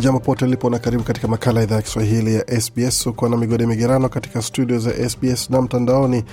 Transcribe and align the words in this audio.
Jambo 0.00 0.20
pote 0.20 0.46
lipo 0.46 0.70
na 0.70 0.78
karibu 0.78 1.02
katika 1.04 1.28
makala 1.28 1.60
ya 1.60 1.64
idhaa 1.66 1.76
ya 1.76 1.82
Kiswahili 1.82 2.34
ya 2.34 2.60
SBS. 2.60 3.06
Uko 3.06 3.28
na 3.28 3.36
migode 3.36 3.66
migerano 3.66 4.08
katika 4.08 4.42
studio 4.42 4.78
za 4.78 5.08
SBS 5.10 5.50
na 5.50 5.62
mtandaoni 5.62 6.24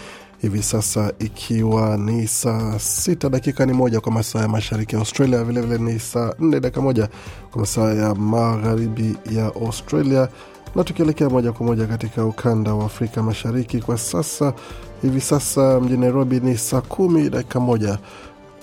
hivi 0.41 0.63
sasa, 0.63 1.13
ikiwa 1.19 1.97
ni 1.97 2.27
saa 2.27 2.79
sita 2.79 3.29
dakika 3.29 3.65
ni 3.65 3.73
moja 3.73 4.01
kwa 4.01 4.11
masaa 4.11 4.39
ya 4.41 4.47
mashariki 4.47 4.95
ya 4.95 4.99
Australia, 4.99 5.43
vilevile 5.43 5.77
vile 5.77 5.93
ni 5.93 5.99
saa 5.99 6.33
nne 6.39 6.59
dakika 6.59 6.81
moja 6.81 7.09
kwa 7.51 7.61
masaa 7.61 7.93
ya 7.93 8.15
magharibi 8.15 9.15
ya 9.31 9.45
Australia, 9.45 10.27
na 10.75 10.83
tukielekea 10.83 11.29
moja 11.29 11.51
kwa 11.51 11.65
moja 11.65 11.85
katika 11.87 12.25
ukanda 12.25 12.73
wa 12.73 12.85
Afrika 12.85 13.23
Mashariki 13.23 13.79
kwa 13.81 13.97
sasa. 13.97 14.53
Hivi 15.01 15.21
sasa 15.21 15.79
mjini 15.79 15.99
Nairobi 16.01 16.39
ni 16.39 16.57
saa 16.57 16.81
kumi 16.81 17.29
dakika 17.29 17.59
moja 17.59 17.97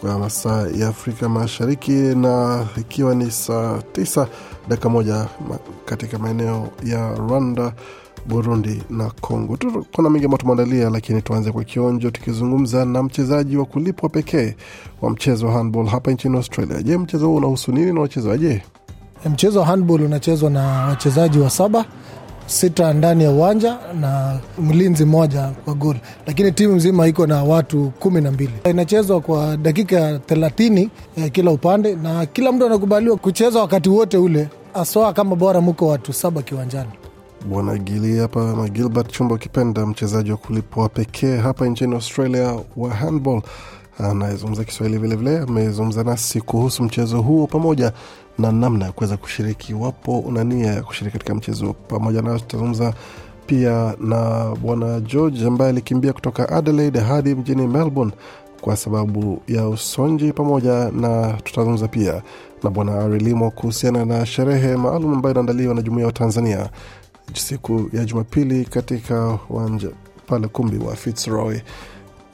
kwa 0.01 0.19
masaa 0.19 0.67
ya 0.79 0.89
Afrika 0.89 1.29
Mashariki 1.29 1.93
na 1.93 2.67
ikiwa 2.77 3.15
ni 3.15 3.31
saa 3.31 3.79
tisa 3.93 4.29
dakika 4.69 4.89
moja 4.89 5.27
katika 5.85 6.19
maeneo 6.19 6.69
ya 6.85 7.15
Rwanda, 7.15 7.73
Burundi 8.27 8.83
na 8.91 9.11
Congo. 9.21 9.59
Kuna 9.93 10.11
mengi 10.11 10.25
ambayo 10.25 10.39
tumeandalia, 10.39 10.91
lakini 10.91 11.23
tuanze 11.23 11.53
kwa 11.53 11.65
kionjo, 11.65 12.11
tukizungumza 12.11 12.85
na 12.85 13.03
mchezaji 13.03 13.57
wa 13.57 13.65
kulipwa 13.65 14.09
pekee 14.09 14.57
wa 15.03 15.11
mchezo 15.11 15.47
wa 15.47 15.53
handball 15.53 15.87
hapa 15.87 16.11
nchini 16.11 16.37
Australia. 16.37 16.83
Je, 16.83 16.99
mchezo 16.99 17.27
huu 17.27 17.37
unahusu 17.37 17.73
nini 17.73 17.93
na 17.93 18.01
wachezaje? 18.01 18.63
Mchezo 19.31 19.61
wa 19.61 19.67
handball 19.67 20.03
unachezwa 20.03 20.51
na 20.51 20.63
wachezaji 20.87 21.39
wa 21.39 21.51
saba 21.51 21.85
sita 22.51 22.93
ndani 22.93 23.25
ya 23.25 23.31
uwanja 23.31 23.79
na 24.01 24.39
mlinzi 24.59 25.05
mmoja 25.05 25.51
kwa 25.65 25.75
gol, 25.75 25.97
lakini 26.27 26.53
timu 26.53 26.75
nzima 26.75 27.07
iko 27.09 27.27
na 27.27 27.45
watu 27.45 27.93
kumi 27.99 28.21
na 28.21 28.31
mbili. 28.31 28.53
Inachezwa 28.71 29.21
kwa 29.21 29.57
dakika 29.57 30.19
thelathini 30.19 30.91
eh, 31.17 31.31
kila 31.33 31.51
upande, 31.51 31.95
na 31.95 32.27
kila 32.27 32.53
mtu 32.53 32.67
anakubaliwa 32.67 33.17
kucheza 33.17 33.61
wakati 33.61 33.89
wote 33.89 34.19
ule, 34.19 34.49
aswa 34.75 35.13
kama 35.13 35.37
bora 35.37 35.61
muko 35.61 35.87
watu 35.87 36.13
saba 36.13 36.43
kiwanjani. 36.43 36.91
Bwana 37.49 37.79
Gili 37.79 38.19
hapa 38.19 38.57
ma 38.57 38.69
Gilbert 38.69 39.13
Chumba, 39.13 39.35
ukipenda 39.35 39.87
mchezaji 39.87 40.31
wa 40.31 40.37
kulipwa 40.37 40.89
pekee 40.89 41.37
hapa 41.37 41.67
nchini 41.67 41.95
Australia 41.95 42.59
wa 42.77 42.91
handball 42.95 43.43
anayezungumza 44.05 44.65
Kiswahili 44.65 44.99
vilevile, 44.99 45.39
amezungumza 45.39 46.05
nasi 46.05 46.41
kuhusu 46.41 46.83
mchezo 46.83 47.21
huo 47.23 47.47
pamoja 47.47 47.93
na 48.39 48.53
namna 48.53 48.85
ya 48.87 48.93
kuweza 48.93 49.17
kushiriki. 49.17 49.73
Iwapo 49.73 50.19
una 50.19 50.45
nia 50.45 50.73
ya 50.73 50.83
kushiriki 50.83 51.13
katika 51.19 51.35
mchezo. 51.35 51.73
Pamoja 51.73 52.23
nayo 52.23 52.39
tutazungumza 52.39 52.95
pia 53.47 53.95
na 54.01 54.45
bwana 54.63 55.01
George 55.01 55.47
ambaye 55.47 55.71
alikimbia 55.71 56.13
kutoka 56.13 56.49
Adelaide 56.49 57.01
hadi 57.01 57.35
mjini 57.35 57.67
Melbourne 57.67 58.13
kwa 58.61 58.77
sababu 58.77 59.43
ya 59.49 59.69
usonji, 59.69 60.33
pamoja 60.33 60.91
na 60.91 61.33
tutazungumza 61.33 61.89
pia 61.89 62.23
na 62.63 62.71
bwana 62.71 63.01
Arilimo 63.01 63.51
kuhusiana 63.51 64.05
na 64.05 64.27
sherehe 64.27 64.77
maalum 64.77 65.15
ambayo 65.15 65.33
inaandaliwa 65.33 65.75
na 65.75 65.83
jumuiya 65.83 66.07
wa 66.07 66.13
Tanzania 66.13 66.71
siku 67.35 67.91
ya 67.93 68.05
Jumapili 68.05 68.65
katika 68.65 69.39
uwanja 69.51 69.89
pale 70.27 70.49
kumbi 70.49 70.79
wa 70.79 70.97
Fitzroy 70.97 71.59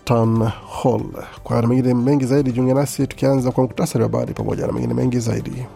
Town 0.07 0.51
Hall. 0.83 1.03
Kwa 1.45 1.63
mengine 1.67 1.95
mengi 1.95 2.25
zaidi, 2.27 2.53
jiunge 2.53 2.75
nasi 2.75 3.07
tukianza 3.07 3.51
kwa 3.53 3.63
muktasari 3.65 4.05
wa 4.05 4.11
habari 4.11 4.35
pamoja 4.35 4.67
na 4.67 4.73
mengine 4.73 4.95
mengi 4.95 5.19
zaidi. 5.19 5.67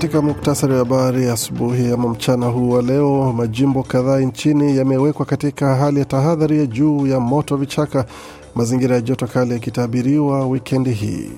Katika 0.00 0.22
muktasari 0.22 0.72
wa 0.72 0.78
habari 0.78 1.28
asubuhi 1.28 1.92
ama 1.92 2.08
mchana 2.08 2.46
huu 2.46 2.70
wa 2.70 2.82
leo, 2.82 3.32
majimbo 3.32 3.82
kadhaa 3.82 4.18
nchini 4.20 4.76
yamewekwa 4.76 5.26
katika 5.26 5.74
hali 5.76 5.98
ya 5.98 6.04
tahadhari 6.04 6.58
ya 6.58 6.66
juu 6.66 7.06
ya 7.06 7.20
moto 7.20 7.56
vichaka, 7.56 8.04
mazingira 8.54 8.94
ya 8.94 9.00
joto 9.00 9.26
kali 9.26 9.52
yakitabiriwa 9.52 10.46
wikendi 10.46 10.90
hii. 10.92 11.30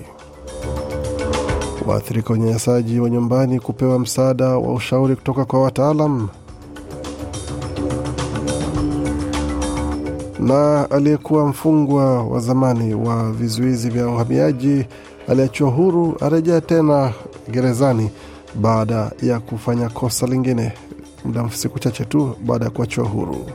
Waathirika 1.87 2.33
unyanyasaji 2.33 2.99
wa 2.99 3.09
nyumbani 3.09 3.59
kupewa 3.59 3.99
msaada 3.99 4.45
wa 4.49 4.73
ushauri 4.73 5.15
kutoka 5.15 5.45
kwa 5.45 5.61
wataalam, 5.63 6.29
na 10.39 10.91
aliyekuwa 10.91 11.47
mfungwa 11.47 12.23
wa 12.23 12.39
zamani 12.39 12.93
wa 12.93 13.31
vizuizi 13.31 13.89
vya 13.89 14.07
uhamiaji 14.07 14.85
aliachiwa 15.27 15.69
huru 15.69 16.17
arejea 16.21 16.61
tena 16.61 17.11
gerezani 17.51 18.09
baada 18.55 19.11
ya 19.21 19.39
kufanya 19.39 19.89
kosa 19.89 20.27
lingine 20.27 20.71
muda 21.25 21.49
siku 21.51 21.79
chache 21.79 22.05
tu 22.05 22.35
baada 22.45 22.65
ya 22.65 22.71
kuachiwa 22.71 23.07
huru. 23.07 23.45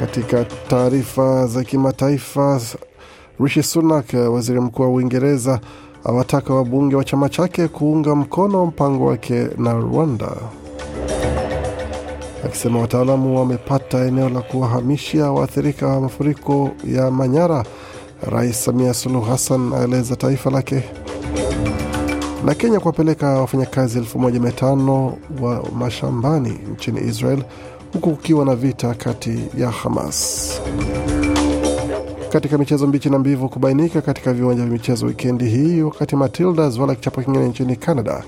Katika 0.00 0.44
taarifa 0.44 1.46
za 1.46 1.64
kimataifa, 1.64 2.60
Rishi 3.40 3.62
Sunak, 3.62 4.06
waziri 4.32 4.60
mkuu 4.60 4.82
wa 4.82 4.88
Uingereza, 4.88 5.60
awataka 6.04 6.54
wabunge 6.54 6.96
wa 6.96 7.04
chama 7.04 7.28
chake 7.28 7.68
kuunga 7.68 8.14
mkono 8.14 8.66
mpango 8.66 9.06
wake 9.06 9.48
na 9.58 9.72
Rwanda, 9.72 10.28
akisema 12.46 12.80
wataalamu 12.80 13.38
wamepata 13.38 13.98
eneo 14.06 14.28
la 14.28 14.40
kuwahamishia 14.40 15.30
waathirika 15.32 15.86
wa 15.86 16.00
mafuriko 16.00 16.70
ya 16.84 17.10
Manyara. 17.10 17.64
Rais 18.30 18.64
Samia 18.64 18.94
Suluhu 18.94 19.24
Hassan 19.30 19.72
aeleza 19.72 20.16
taifa 20.16 20.50
lake 20.50 20.82
na 22.46 22.54
Kenya 22.54 22.80
kuwapeleka 22.80 23.26
wafanyakazi 23.28 23.98
elfu 23.98 24.18
moja 24.18 24.40
mia 24.40 24.52
tano 24.52 25.16
wa 25.40 25.64
mashambani 25.78 26.58
nchini 26.72 27.00
Israel 27.00 27.42
huku 27.92 28.10
kukiwa 28.10 28.44
na 28.44 28.54
vita 28.56 28.94
kati 28.94 29.38
ya 29.58 29.70
Hamas. 29.70 30.60
Katika 32.32 32.58
michezo 32.58 32.86
mbichi 32.86 33.10
na 33.10 33.18
mbivu 33.18 33.48
kubainika 33.48 34.00
katika 34.02 34.32
viwanja 34.32 34.62
vya 34.62 34.72
michezo 34.72 35.06
wikendi 35.06 35.48
hii, 35.48 35.80
wakati 35.82 36.16
Matildas 36.16 36.78
wala 36.78 36.94
kichapo 36.94 37.22
kingine 37.22 37.48
nchini 37.48 37.76
Canada 37.76 38.24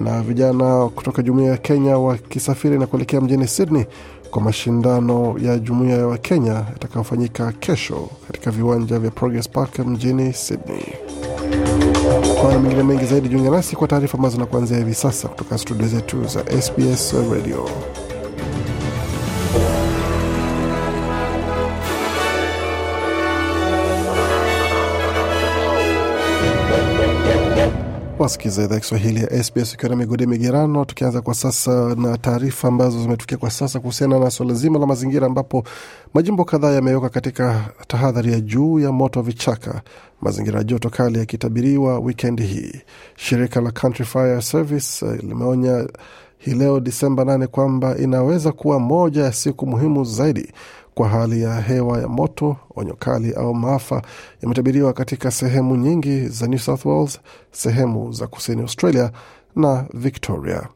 na 0.00 0.22
vijana 0.22 0.88
kutoka 0.88 1.22
jumuiya 1.22 1.50
ya 1.50 1.56
Kenya 1.56 1.98
wakisafiri 1.98 2.78
na 2.78 2.86
kuelekea 2.86 3.20
mjini 3.20 3.48
Sydney 3.48 3.84
kwa 4.30 4.42
mashindano 4.42 5.36
ya 5.38 5.58
jumuiya 5.58 5.96
ya 5.98 6.06
Wakenya 6.06 6.52
yatakayofanyika 6.52 7.52
kesho 7.52 8.08
katika 8.26 8.50
viwanja 8.50 8.98
vya 8.98 9.10
Progress 9.10 9.48
Park 9.48 9.78
mjini 9.78 10.32
Sydney. 10.32 10.84
Kwa 12.20 12.58
mengine 12.58 12.82
mengi 12.82 13.04
zaidi, 13.04 13.28
jiunge 13.28 13.50
nasi 13.50 13.76
kwa 13.76 13.88
taarifa 13.88 14.18
ambazo 14.18 14.38
na 14.38 14.46
kuanzia 14.46 14.78
hivi 14.78 14.94
sasa 14.94 15.28
kutoka 15.28 15.58
studio 15.58 15.86
zetu 15.88 16.24
za 16.24 16.62
SBS 16.62 17.14
Radio. 17.32 17.68
Wasikiza 28.22 28.62
idhaa 28.64 28.80
Kiswahili 28.80 29.20
ya 29.20 29.44
SBS 29.44 29.74
ukiwa 29.74 29.90
na 29.90 29.96
migode 29.96 30.26
migerano. 30.26 30.84
Tukianza 30.84 31.20
kwa 31.20 31.34
sasa 31.34 31.94
na 31.94 32.18
taarifa 32.18 32.68
ambazo 32.68 33.00
zimetukia 33.02 33.38
kwa 33.38 33.50
sasa 33.50 33.80
kuhusiana 33.80 34.18
na 34.18 34.30
suala 34.30 34.54
zima 34.54 34.78
la 34.78 34.86
mazingira, 34.86 35.26
ambapo 35.26 35.64
majimbo 36.14 36.44
kadhaa 36.44 36.70
yamewekwa 36.70 37.08
katika 37.10 37.64
tahadhari 37.86 38.32
ya 38.32 38.40
juu 38.40 38.78
ya 38.80 38.92
moto 38.92 39.18
wa 39.20 39.26
vichaka, 39.26 39.82
mazingira 40.20 40.58
ya 40.58 40.64
joto 40.64 40.90
kali 40.90 41.18
yakitabiriwa 41.18 41.98
wikendi 41.98 42.42
hii. 42.42 42.72
Shirika 43.16 43.60
la 43.60 43.70
Country 43.70 44.04
Fire 44.04 44.42
Service 44.42 45.06
limeonya 45.06 45.88
hii 46.38 46.54
leo 46.54 46.80
Disemba 46.80 47.22
8 47.24 47.46
kwamba 47.46 47.98
inaweza 47.98 48.52
kuwa 48.52 48.80
moja 48.80 49.22
ya 49.24 49.32
siku 49.32 49.66
muhimu 49.66 50.04
zaidi 50.04 50.52
kwa 50.94 51.08
hali 51.08 51.42
ya 51.42 51.60
hewa 51.60 52.00
ya 52.00 52.08
moto. 52.08 52.56
Onyo 52.76 52.94
kali 52.94 53.32
au 53.32 53.54
maafa 53.54 54.02
yametabiriwa 54.42 54.92
katika 54.92 55.30
sehemu 55.30 55.76
nyingi 55.76 56.28
za 56.28 56.46
New 56.46 56.58
South 56.58 56.84
Wales, 56.84 57.20
sehemu 57.52 58.12
za 58.12 58.26
kusini 58.26 58.62
Australia 58.62 59.10
na 59.56 59.84
Victoria. 59.94 60.68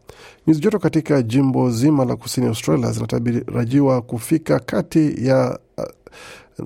Nyuzi 0.47 0.61
joto 0.61 0.79
katika 0.79 1.23
jimbo 1.23 1.71
zima 1.71 2.05
la 2.05 2.17
kusini 2.17 2.47
Australia 2.47 2.93
zinatarajiwa 2.93 4.03
kufika 4.03 4.59
kati 4.59 5.27
ya 5.27 5.59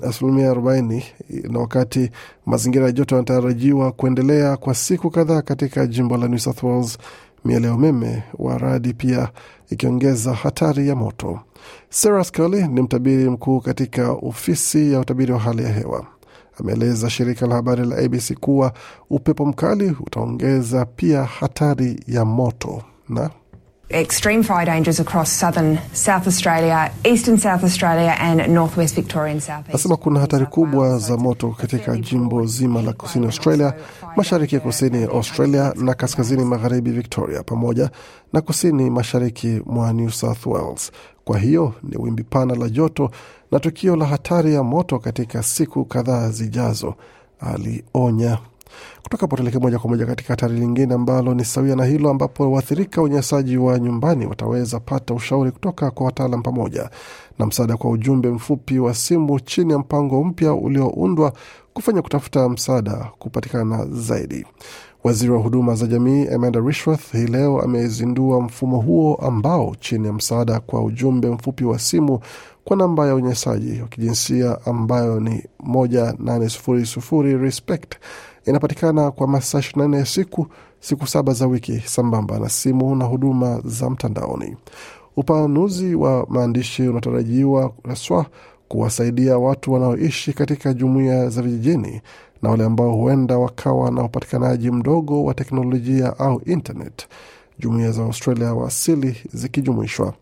asilimia 0.02 0.52
40, 0.52 1.02
na 1.50 1.58
wakati 1.58 2.10
mazingira 2.46 2.86
ya 2.86 2.92
joto 2.92 3.14
yanatarajiwa 3.14 3.92
kuendelea 3.92 4.56
kwa 4.56 4.74
siku 4.74 5.10
kadhaa 5.10 5.42
katika 5.42 5.86
jimbo 5.86 6.16
la 6.16 6.28
New 6.28 6.38
South 6.38 6.62
Wales, 6.62 6.98
miale 7.44 7.66
ya 7.66 7.74
umeme 7.74 8.22
wa 8.38 8.58
radi 8.58 8.94
pia 8.94 9.28
ikiongeza 9.70 10.34
hatari 10.34 10.88
ya 10.88 10.96
moto. 10.96 11.40
Sarah 11.90 12.24
Scully 12.24 12.68
ni 12.68 12.82
mtabiri 12.82 13.30
mkuu 13.30 13.60
katika 13.60 14.10
ofisi 14.12 14.92
ya 14.92 15.00
utabiri 15.00 15.32
wa 15.32 15.38
hali 15.38 15.62
ya 15.62 15.72
hewa 15.72 16.06
ameeleza 16.60 17.10
shirika 17.10 17.46
la 17.46 17.54
habari 17.54 17.86
la 17.86 17.96
ABC 17.96 18.34
kuwa 18.34 18.72
upepo 19.10 19.46
mkali 19.46 19.96
utaongeza 20.00 20.84
pia 20.86 21.24
hatari 21.24 22.00
ya 22.06 22.24
moto 22.24 22.82
na 23.08 23.30
extreme 23.90 24.42
fire 24.42 24.64
dangers 24.66 25.00
across 25.00 25.30
southern 25.32 25.78
South 25.92 26.26
Australia, 26.26 26.90
eastern 27.04 27.36
South 27.38 27.64
Australia 27.64 28.14
and 28.20 28.48
northwest 28.54 28.94
Victoria 28.94 29.32
and 29.32 29.40
southeast. 29.42 29.72
Nasema 29.72 29.96
kuna 29.96 30.20
hatari 30.20 30.46
kubwa 30.46 30.98
za 30.98 31.16
moto 31.16 31.48
katika 31.50 31.96
jimbo 31.96 32.46
zima 32.46 32.82
la 32.82 32.92
kusini 32.92 33.26
Australia, 33.26 33.74
mashariki 34.16 34.54
ya 34.54 34.60
kusini 34.60 35.04
Australia 35.04 35.72
na 35.76 35.94
kaskazini 35.94 36.44
magharibi 36.44 36.90
Victoria, 36.90 37.42
pamoja 37.42 37.90
na 38.32 38.40
kusini 38.40 38.90
mashariki 38.90 39.60
mwa 39.66 39.92
New 39.92 40.10
South 40.10 40.46
Wales. 40.46 40.92
Kwa 41.24 41.38
hiyo 41.38 41.74
ni 41.82 41.96
wimbi 41.98 42.22
pana 42.22 42.54
la 42.54 42.68
joto 42.68 43.10
na 43.52 43.60
tukio 43.60 43.96
la 43.96 44.06
hatari 44.06 44.54
ya 44.54 44.62
moto 44.62 44.98
katika 44.98 45.42
siku 45.42 45.84
kadhaa 45.84 46.28
zijazo, 46.30 46.94
alionya. 47.40 48.38
Kutoka 49.02 49.20
hapo 49.20 49.36
tuelekee 49.36 49.58
moja 49.58 49.78
kwa 49.78 49.90
moja 49.90 50.06
katika 50.06 50.28
hatari 50.32 50.54
lingine 50.54 50.94
ambalo 50.94 51.34
ni 51.34 51.44
sawia 51.44 51.76
na 51.76 51.84
hilo, 51.84 52.10
ambapo 52.10 52.52
waathirika 52.52 53.02
unyanyasaji 53.02 53.56
wa 53.56 53.78
nyumbani 53.78 54.26
wataweza 54.26 54.80
pata 54.80 55.14
ushauri 55.14 55.50
kutoka 55.50 55.90
kwa 55.90 56.06
wataalam 56.06 56.42
pamoja 56.42 56.90
na 57.38 57.46
msaada 57.46 57.76
kwa 57.76 57.90
ujumbe 57.90 58.28
mfupi 58.30 58.78
wa 58.78 58.94
simu 58.94 59.40
chini 59.40 59.72
ya 59.72 59.78
mpango 59.78 60.24
mpya 60.24 60.52
ulioundwa 60.54 61.32
kufanya 61.72 62.02
kutafuta 62.02 62.48
msaada 62.48 62.92
kupatikana 63.18 63.86
zaidi. 63.90 64.46
Waziri 65.04 65.30
wa 65.32 65.38
huduma 65.38 65.74
za 65.74 65.86
jamii 65.86 66.26
Amanda 66.28 66.60
Rishworth 66.60 67.12
hii 67.12 67.26
leo 67.26 67.60
amezindua 67.60 68.40
mfumo 68.40 68.78
huo 68.80 69.14
ambao 69.14 69.76
chini 69.80 70.06
ya 70.06 70.12
msaada 70.12 70.60
kwa 70.60 70.84
ujumbe 70.84 71.28
mfupi 71.30 71.64
wa 71.64 71.78
simu 71.78 72.20
kwa 72.64 72.76
namba 72.76 73.06
ya 73.06 73.14
unyanyasaji 73.14 73.80
wa 73.80 73.88
kijinsia 73.88 74.58
ambayo 74.66 75.20
ni 75.20 75.44
moja 75.60 76.14
nane 76.18 76.48
sufuri 76.48 76.86
sufuri 76.86 77.36
respect 77.38 77.94
inapatikana 78.46 79.10
kwa 79.10 79.26
masaa 79.28 79.58
24 79.58 79.96
ya 79.98 80.06
siku 80.06 80.46
siku 80.80 81.06
saba 81.06 81.32
za 81.32 81.46
wiki 81.46 81.80
sambamba 81.86 82.38
na 82.38 82.48
simu 82.48 82.94
na 82.96 83.04
huduma 83.04 83.60
za 83.64 83.90
mtandaoni. 83.90 84.56
Upanuzi 85.16 85.94
wa 85.94 86.26
maandishi 86.28 86.88
unatarajiwa 86.88 87.72
haswa 87.88 88.26
kuwasaidia 88.68 89.38
watu 89.38 89.72
wanaoishi 89.72 90.32
katika 90.32 90.74
jumuiya 90.74 91.28
za 91.28 91.42
vijijini 91.42 92.00
na 92.42 92.50
wale 92.50 92.64
ambao 92.64 92.92
huenda 92.92 93.38
wakawa 93.38 93.90
na 93.90 94.02
upatikanaji 94.04 94.70
mdogo 94.70 95.24
wa 95.24 95.34
teknolojia 95.34 96.18
au 96.18 96.42
internet, 96.46 97.08
jumuiya 97.58 97.90
za 97.92 98.02
Australia 98.02 98.54
wa 98.54 98.66
asili 98.68 99.16
zikijumuishwa. 99.32 100.14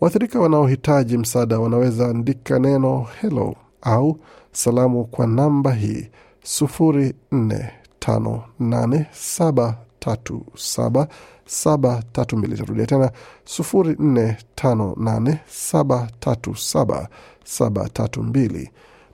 Waathirika 0.00 0.40
wanaohitaji 0.40 1.18
msaada 1.18 1.58
wanaweza 1.58 2.08
andika 2.08 2.58
neno 2.58 3.06
hello 3.20 3.54
au 3.82 4.16
salamu 4.52 5.04
kwa 5.04 5.26
namba 5.26 5.72
hii 5.72 6.08
sufuri 6.42 7.14
nne 7.32 7.70
tano 7.98 8.42
nane 8.58 9.06
saba 9.12 9.76
tatu 9.98 10.46
saba 10.56 11.08
saba 11.46 12.02
tatu 12.12 12.36
mbili. 12.36 12.56
Tarudia 12.56 12.86
tena 12.86 13.10
sufuri 13.44 13.96
nne 13.98 14.36
tano 14.54 14.94
nane 14.98 15.40
saba 15.48 16.08
tatu 16.20 16.56
saba 16.56 17.08
saba 17.44 17.88
tatu 17.88 18.22
mbili. 18.22 18.70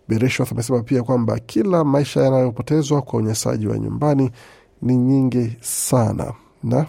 Birishwath 0.09 0.53
amesema 0.53 0.83
pia 0.83 1.03
kwamba 1.03 1.39
kila 1.39 1.85
maisha 1.85 2.21
yanayopotezwa 2.23 3.03
kwa 3.03 3.19
unyanyasaji 3.19 3.67
wa 3.67 3.79
nyumbani 3.79 4.31
ni 4.83 4.97
nyingi 4.97 5.57
sana 5.61 6.33
na 6.63 6.87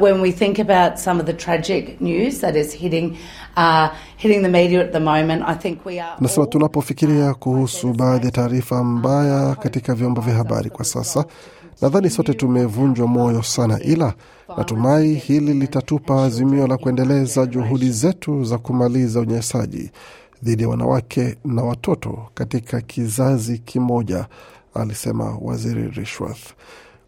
When 0.00 0.20
we 0.22 0.32
think 0.32 0.58
about 0.58 0.98
some 0.98 1.20
of 1.20 1.26
the 1.26 1.32
tragic 1.32 2.00
news 2.00 2.40
that 2.40 2.56
is 2.56 2.72
hitting, 2.72 3.16
uh, 3.56 3.88
hitting 4.16 4.42
the 4.42 4.48
media 4.48 4.80
at 4.80 4.92
the 4.92 5.00
moment, 5.00 5.42
I 5.46 5.54
think 5.54 5.84
we 5.86 6.00
are 6.00 6.16
Nasema 6.20 6.46
tunapofikiria 6.46 7.30
uh, 7.30 7.36
kuhusu 7.36 7.92
baadhi 7.92 8.26
ya 8.26 8.32
taarifa 8.32 8.84
mbaya 8.84 9.54
katika 9.54 9.94
vyombo 9.94 10.20
vya 10.20 10.34
habari 10.34 10.70
kwa 10.70 10.84
sasa, 10.84 11.24
nadhani 11.82 12.10
sote 12.10 12.34
tumevunjwa 12.34 13.06
moyo 13.06 13.42
sana, 13.42 13.80
ila 13.82 14.14
natumai 14.56 15.14
hili 15.14 15.54
litatupa 15.54 16.24
azimio 16.24 16.66
la 16.66 16.76
kuendeleza 16.76 17.46
juhudi 17.46 17.90
zetu 17.90 18.44
za 18.44 18.58
kumaliza 18.58 19.20
unyanyasaji 19.20 19.90
dhidi 20.42 20.62
ya 20.62 20.68
wanawake 20.68 21.36
na 21.44 21.62
watoto 21.62 22.18
katika 22.34 22.80
kizazi 22.80 23.58
kimoja, 23.58 24.26
alisema 24.74 25.38
Waziri 25.40 25.88
Rishworth. 25.90 26.52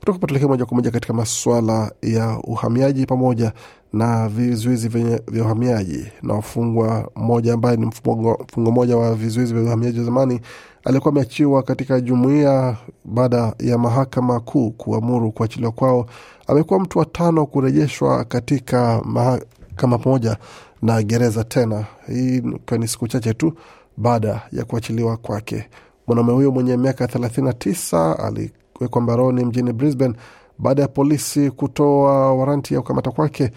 Kutoka 0.02 0.18
patulekea 0.18 0.48
moja 0.48 0.66
kwa 0.66 0.74
moja 0.76 0.90
katika 0.90 1.12
masuala 1.12 1.92
ya 2.02 2.38
uhamiaji 2.44 3.06
pamoja 3.06 3.52
na 3.92 4.28
vizuizi 4.28 4.88
vya 4.88 5.20
uhamiaji 5.44 6.06
na 6.22 6.34
wafungwa 6.34 7.10
mmoja 7.16 7.54
ambaye 7.54 7.76
ni 7.76 7.86
mfungo 7.86 8.46
mmoja 8.56 8.96
wa 8.96 9.14
vizuizi 9.14 9.54
vya 9.54 9.62
uhamiaji 9.62 9.98
wa 9.98 10.04
zamani 10.04 10.40
alikuwa 10.84 11.12
ameachiwa 11.12 11.62
katika 11.62 12.00
jumuiya 12.00 12.76
baada 13.04 13.54
ya 13.58 13.78
mahakama 13.78 14.40
kuu 14.40 14.70
kuamuru 14.70 15.32
kuachiliwa 15.32 15.72
kwao. 15.72 16.06
Amekuwa 16.46 16.80
mtu 16.80 16.98
wa 16.98 17.04
tano 17.04 17.46
kurejeshwa 17.46 18.24
katika 18.24 19.02
mahakama 19.04 19.98
pamoja 19.98 20.36
na 20.82 21.02
gereza 21.02 21.44
tena, 21.44 21.84
hii 22.06 22.36
ikiwa 22.36 22.78
ni 22.78 22.88
siku 22.88 23.08
chache 23.08 23.34
tu 23.34 23.52
baada 23.96 24.42
ya 24.52 24.64
kuachiliwa 24.64 25.16
kwake. 25.16 25.68
Mwanaume 26.06 26.32
huyo 26.32 26.50
mwenye 26.52 26.76
miaka 26.76 27.04
39 27.06 28.48
aliwekwa 28.82 29.02
mbaroni 29.02 29.44
mjini 29.44 29.72
Brisbane 29.72 30.14
baada 30.58 30.82
ya 30.82 30.88
polisi 30.88 31.50
kutoa 31.50 32.34
waranti 32.34 32.74
ya 32.74 32.80
kukamata 32.80 33.10
kwake 33.10 33.50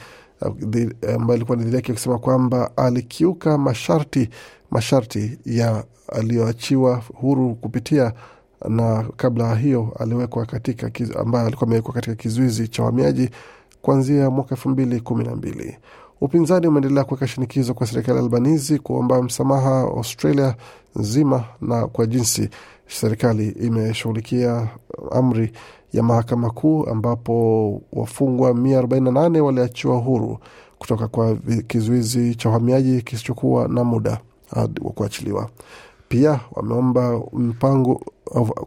ambayo 1.16 1.36
ilikuwa 1.36 1.58
ni 1.58 1.64
dhidi 1.64 1.76
yake 1.76 1.92
akisema 1.92 2.18
kwamba 2.18 2.78
alikiuka 2.78 3.58
masharti 3.58 4.30
masharti 4.72 5.40
ya 5.46 5.84
aliyoachiwa 6.14 7.02
huru 7.14 7.56
kupitia 7.56 8.14
na 8.70 9.06
kabla 9.18 9.56
hiyo 9.56 9.94
aliwekwa 10.00 10.46
katika 10.46 10.92
ambayo 11.20 11.48
alikuwa 11.48 11.68
amewekwa 11.68 11.94
katika 11.94 12.16
kizuizi 12.16 12.68
cha 12.68 12.84
uhamiaji 12.84 13.30
kuanzia 13.82 14.30
mwaka 14.30 14.56
elfu 14.56 14.70
mbili 14.70 15.00
kumi 15.02 15.24
na 15.24 15.36
mbili. 15.36 15.78
Upinzani 16.22 16.68
umeendelea 16.68 17.04
kuweka 17.04 17.28
shinikizo 17.28 17.74
kwa 17.74 17.88
serikali 17.88 18.18
ya 18.18 18.24
Albanizi 18.24 18.80
kuomba 18.80 19.24
msamaha 19.24 19.80
Australia 19.80 20.56
nzima 20.96 21.44
na 21.62 21.88
kwa 21.88 22.06
jinsi 22.06 22.50
serikali 22.88 23.50
imeshughulikia 23.50 24.68
amri 25.12 25.52
ya 25.94 26.04
mahakama 26.04 26.50
kuu 26.50 26.84
ambapo 26.86 27.82
wafungwa 27.94 28.52
148 28.52 29.40
waliachiwa 29.40 29.98
huru 29.98 30.38
kutoka 30.78 31.08
kwa 31.08 31.36
kizuizi 31.68 32.36
cha 32.36 32.50
uhamiaji 32.50 33.02
kisichokuwa 33.02 33.68
na 33.68 33.84
muda 33.84 34.20
wa 34.82 34.92
kuachiliwa. 34.92 35.50
Pia 36.08 36.40
wameomba 36.52 37.22
mpango 37.34 37.96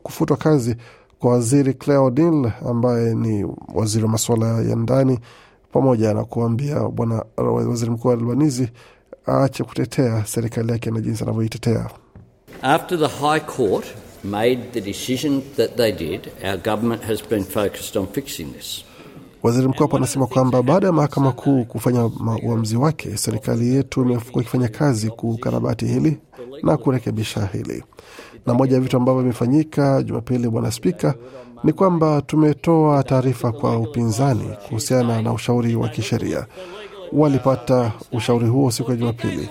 kufutwa 0.03 0.37
kazi 0.37 0.77
kwa 1.19 1.33
waziri 1.33 1.75
Claire 1.75 2.03
O'Donnell 2.05 2.53
ambaye 2.69 3.15
ni 3.15 3.47
waziri 3.75 4.05
wa 4.05 4.11
masuala 4.11 4.47
ya 4.47 4.77
ndani, 4.77 5.19
pamoja 5.73 6.15
na 6.15 6.25
kuambia 6.25 6.81
bwana 6.81 7.25
waziri 7.37 7.91
mkuu 7.91 8.09
wa 8.09 8.15
Albanizi 8.15 8.69
aache 9.29 9.65
kutetea 9.65 10.25
serikali 10.27 10.73
yake 10.73 10.91
na 10.91 11.01
jinsi 11.01 11.23
anavyoitetea. 11.25 11.91
After 12.63 12.99
the 12.99 13.07
High 13.27 13.41
Court 13.41 13.85
made 14.25 14.61
the 14.73 14.81
decision 14.81 15.43
that 15.57 15.77
they 15.77 15.93
did, 15.93 16.31
our 16.45 16.57
government 16.57 17.03
has 17.03 17.29
been 17.29 17.45
focused 17.45 17.97
on 17.97 18.07
fixing 18.07 18.45
this. 18.53 18.85
Waziri 19.43 19.69
mkuu 19.69 19.83
hapo 19.83 19.97
anasema 19.97 20.27
kwamba 20.27 20.63
baada 20.63 20.87
ya 20.87 20.93
mahakama 20.93 21.33
kuu 21.33 21.65
kufanya 21.65 22.11
uamuzi 22.43 22.77
wake, 22.77 23.17
serikali 23.17 23.75
yetu 23.75 24.03
imekuwa 24.03 24.43
ikifanya 24.43 24.69
kazi 24.69 25.11
kukarabati 25.11 25.87
hili 25.87 26.19
na 26.63 26.77
kurekebisha 26.77 27.49
hili. 27.53 27.85
Na 28.47 28.55
moja 28.55 28.75
ya 28.75 28.81
vitu 28.81 28.97
ambavyo 28.97 29.23
vimefanyika 29.23 30.03
Jumapili, 30.03 30.49
bwana 30.49 30.71
Spika, 30.71 31.15
ni 31.65 31.73
kwamba 31.73 32.23
tumetoa 32.23 33.03
taarifa 33.03 33.53
kwa 33.53 33.79
upinzani 33.79 34.51
kuhusiana 34.69 35.23
na 35.23 35.33
ushauri 35.33 35.77
wa 35.77 35.89
kisheria. 35.89 36.47
Walipata 37.13 37.93
ushauri 38.13 38.47
huo 38.49 38.71
siku 38.71 38.91
ya 38.91 38.97
Jumapili 38.97 39.49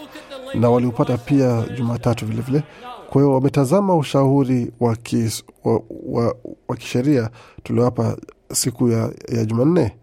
na 0.53 0.69
waliupata 0.69 1.17
pia 1.17 1.65
Jumatatu 1.77 2.25
vilevile. 2.25 2.63
Kwa 3.09 3.21
hiyo 3.21 3.33
wametazama 3.33 3.95
ushauri 3.95 4.71
wa, 4.79 4.97
wa, 5.63 5.81
wa, 6.07 6.35
wa 6.67 6.75
kisheria 6.75 7.29
tuliowapa 7.63 8.17
siku 8.53 8.89
ya, 8.89 9.11
ya 9.27 9.45
Jumanne, 9.45 9.95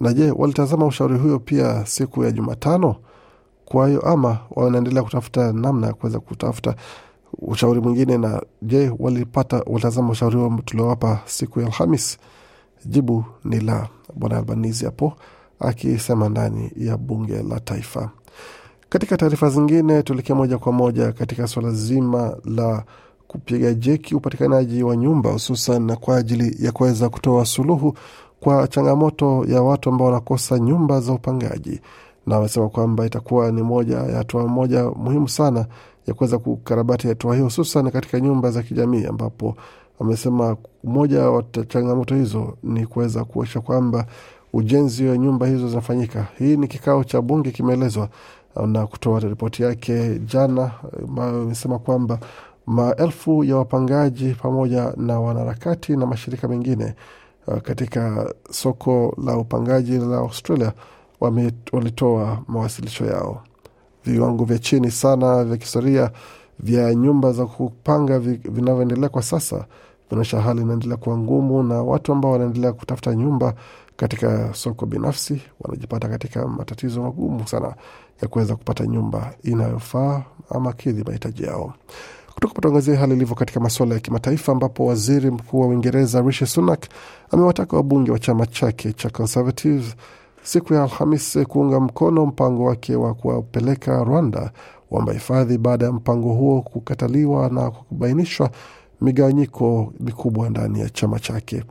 na 0.00 0.12
je, 0.12 0.30
walitazama 0.30 0.86
ushauri 0.86 1.18
huyo 1.18 1.38
pia 1.38 1.86
siku 1.86 2.24
ya 2.24 2.30
Jumatano? 2.30 2.96
Kwa 3.64 3.88
hiyo 3.88 4.00
ama 4.00 4.38
wanaendelea 4.50 5.02
kutafuta 5.02 5.52
namna 5.52 5.86
ya 5.86 5.92
kuweza 5.94 6.20
kutafuta 6.20 6.74
ushauri 7.38 7.80
mwingine, 7.80 8.18
na 8.18 8.42
je, 8.62 8.92
walipata 8.98 9.56
walitazama 9.66 10.10
ushauri 10.10 10.36
huo 10.36 10.60
tuliowapa 10.64 11.20
siku 11.26 11.60
ya 11.60 11.66
Alhamis? 11.66 12.18
Jibu 12.86 13.24
ni 13.44 13.60
la. 13.60 13.88
Bwana 14.14 14.36
Albanizi 14.38 14.84
hapo 14.84 15.12
akisema 15.60 16.28
ndani 16.28 16.70
ya 16.76 16.96
bunge 16.96 17.42
la 17.42 17.60
taifa. 17.60 18.10
Katika 18.92 19.16
taarifa 19.16 19.50
zingine, 19.50 20.02
tuelekea 20.02 20.36
moja 20.36 20.58
kwa 20.58 20.72
moja 20.72 21.12
katika 21.12 21.46
suala 21.46 21.70
zima 21.70 22.36
la 22.44 22.82
kupiga 23.28 23.74
jeki 23.74 24.14
upatikanaji 24.14 24.82
wa 24.82 24.96
nyumba 24.96 25.32
hususan 25.32 25.96
kwa 25.96 26.16
ajili 26.16 26.64
ya 26.64 26.72
kuweza 26.72 27.08
kutoa 27.08 27.44
suluhu 27.46 27.94
kwa 28.40 28.68
changamoto 28.68 29.44
ya 29.48 29.62
watu 29.62 29.88
ambao 29.90 30.06
wanakosa 30.06 30.58
nyumba 30.58 31.00
za 31.00 31.12
upangaji, 31.12 31.80
na 32.26 32.36
wamesema 32.36 32.68
kwamba 32.68 33.06
itakuwa 33.06 33.52
ni 33.52 33.62
moja 33.62 33.96
ya 33.96 34.16
hatua 34.16 34.46
moja 34.48 34.84
muhimu 34.84 35.28
sana 35.28 35.66
ya 36.06 36.14
kuweza 36.14 36.38
kukarabati 36.38 37.08
hatua 37.08 37.34
hiyo 37.34 37.44
hususan 37.44 37.90
katika 37.90 38.20
nyumba 38.20 38.50
za 38.50 38.62
kijamii, 38.62 39.04
ambapo 39.06 39.56
wamesema 39.98 40.56
moja 40.84 41.30
wa 41.30 41.42
changamoto 41.68 42.14
hizo 42.14 42.56
ni 42.62 42.86
kuweza 42.86 43.24
kuosha 43.24 43.60
kwamba 43.60 44.06
ujenzi 44.52 45.06
wa 45.06 45.18
nyumba 45.18 45.46
hizo 45.46 45.68
zinafanyika. 45.68 46.26
Hii 46.38 46.56
ni 46.56 46.68
kikao 46.68 47.04
cha 47.04 47.20
bunge 47.22 47.50
kimeelezwa 47.50 48.08
na 48.66 48.86
kutoa 48.86 49.20
ripoti 49.20 49.62
yake 49.62 50.18
jana, 50.18 50.70
ambayo 51.08 51.42
imesema 51.42 51.78
kwamba 51.78 52.18
maelfu 52.66 53.44
ya 53.44 53.56
wapangaji 53.56 54.34
pamoja 54.42 54.92
na 54.96 55.20
wanaharakati 55.20 55.96
na 55.96 56.06
mashirika 56.06 56.48
mengine 56.48 56.94
uh, 57.46 57.58
katika 57.58 58.34
soko 58.50 59.16
la 59.24 59.36
upangaji 59.36 59.98
la 59.98 60.16
Australia 60.18 60.72
walitoa 61.72 62.38
mawasilisho 62.48 63.04
yao. 63.06 63.42
Viwango 64.04 64.44
vya 64.44 64.58
chini 64.58 64.90
sana 64.90 65.44
vya 65.44 65.56
kihistoria 65.56 66.10
vya 66.60 66.94
nyumba 66.94 67.32
za 67.32 67.46
kupanga 67.46 68.18
vinavyoendelea 68.18 69.08
kwa 69.08 69.22
sasa 69.22 69.64
vinaonyesha 70.10 70.40
hali 70.40 70.62
inaendelea 70.62 70.96
kuwa 70.96 71.18
ngumu, 71.18 71.62
na 71.62 71.82
watu 71.82 72.12
ambao 72.12 72.32
wanaendelea 72.32 72.72
kutafuta 72.72 73.14
nyumba 73.14 73.54
katika 74.02 74.54
soko 74.54 74.86
binafsi 74.86 75.42
wanajipata 75.60 76.08
katika 76.08 76.48
matatizo 76.48 77.02
magumu 77.02 77.48
sana 77.48 77.74
ya 78.22 78.28
kuweza 78.28 78.56
kupata 78.56 78.86
nyumba 78.86 79.34
inayofaa 79.42 80.22
ama 80.50 80.72
kidhi 80.72 81.04
mahitaji 81.04 81.42
yao. 81.42 81.74
Kutoka 82.34 82.54
patangazia 82.54 82.96
hali 82.96 83.12
ilivyo 83.14 83.34
katika 83.34 83.60
masuala 83.60 83.94
ya 83.94 84.00
kimataifa, 84.00 84.52
ambapo 84.52 84.86
waziri 84.86 85.30
mkuu 85.30 85.60
wa 85.60 85.66
Uingereza 85.66 86.20
Rishi 86.20 86.46
Sunak 86.46 86.86
amewataka 87.30 87.76
wabunge 87.76 88.10
wa 88.10 88.18
chama 88.18 88.46
chake 88.46 88.92
cha 88.92 89.10
Conservatives 89.10 89.94
siku 90.42 90.74
ya 90.74 90.82
Alhamis 90.82 91.38
kuunga 91.48 91.80
mkono 91.80 92.26
mpango 92.26 92.64
wake 92.64 92.96
wa 92.96 93.14
kuwapeleka 93.14 94.04
Rwanda 94.04 94.52
waomba 94.90 95.12
hifadhi 95.12 95.58
baada 95.58 95.86
ya 95.86 95.92
mpango 95.92 96.32
huo 96.32 96.62
kukataliwa 96.62 97.48
na 97.50 97.70
kubainishwa 97.70 98.50
migawanyiko 99.00 99.92
mikubwa 100.00 100.50
ndani 100.50 100.80
ya 100.80 100.90
chama 100.90 101.18
chake. 101.20 101.62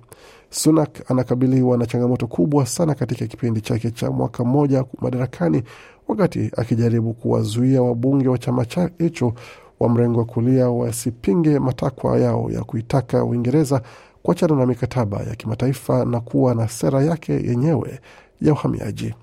Sunak 0.53 1.12
anakabiliwa 1.12 1.77
na 1.77 1.86
changamoto 1.86 2.27
kubwa 2.27 2.65
sana 2.65 2.96
katika 2.96 3.27
kipindi 3.27 3.62
chake 3.62 3.91
cha 3.91 4.12
mwaka 4.12 4.43
mmoja 4.43 4.86
madarakani, 5.01 5.63
wakati 6.08 6.51
akijaribu 6.58 7.13
kuwazuia 7.13 7.81
wabunge 7.81 8.27
wa 8.29 8.38
chama 8.38 8.65
hicho 8.98 9.34
wa 9.79 9.89
mrengo 9.89 10.20
wa 10.20 10.25
kulia 10.25 10.70
wasipinge 10.70 11.60
matakwa 11.60 12.20
yao 12.20 12.51
ya 12.51 12.63
kuitaka 12.63 13.24
Uingereza 13.24 13.81
kuachana 14.24 14.55
na 14.55 14.65
mikataba 14.65 15.17
ya 15.24 15.36
kimataifa 15.36 16.05
na 16.05 16.20
kuwa 16.20 16.55
na 16.55 16.67
sera 16.67 17.03
yake 17.03 17.34
yenyewe 17.34 18.00
ya 18.41 18.53
uhamiaji. 18.53 19.13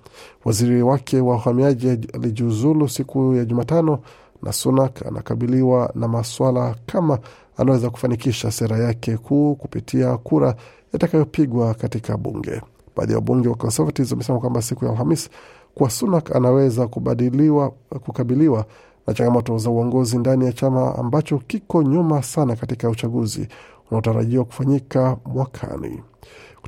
Waziri 0.44 0.82
wake 0.82 1.20
wa 1.20 1.34
uhamiaji 1.34 1.88
alijiuzulu 2.14 2.88
siku 2.88 3.34
ya 3.34 3.44
Jumatano 3.44 3.98
na 4.42 4.52
Sunak 4.52 5.06
anakabiliwa 5.06 5.92
na 5.94 6.08
maswala 6.08 6.74
kama 6.86 7.18
anaweza 7.58 7.90
kufanikisha 7.90 8.50
sera 8.50 8.78
yake 8.78 9.16
kuu 9.16 9.54
kupitia 9.54 10.16
kura 10.16 10.54
itakayopigwa 10.94 11.74
katika 11.74 12.16
bunge. 12.16 12.62
Baadhi 12.96 13.12
ya 13.12 13.18
wabunge 13.18 13.48
wa 13.48 13.54
Conservatives 13.54 14.10
wamesema 14.10 14.38
kwamba 14.40 14.62
siku 14.62 14.84
ya 14.84 14.90
Alhamis 14.90 15.30
kuwa 15.74 15.90
Sunak 15.90 16.36
anaweza 16.36 16.86
kubadiliwa, 16.86 17.70
kukabiliwa 18.04 18.64
na 19.06 19.14
changamoto 19.14 19.58
za 19.58 19.70
uongozi 19.70 20.18
ndani 20.18 20.44
ya 20.44 20.52
chama 20.52 20.94
ambacho 20.98 21.38
kiko 21.38 21.82
nyuma 21.82 22.22
sana 22.22 22.56
katika 22.56 22.88
uchaguzi 22.90 23.48
unaotarajiwa 23.90 24.44
kufanyika 24.44 25.16
mwakani. 25.26 26.02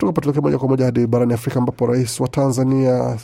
Kutoka 0.00 0.12
patuleke 0.12 0.40
moja 0.40 0.58
kwa 0.58 0.68
moja 0.68 0.84
hadi 0.84 1.06
barani 1.06 1.32
Afrika 1.34 1.58
ambapo 1.58 1.86
rais 1.86 2.20
wa 2.20 2.28
Tanzania 2.28 3.16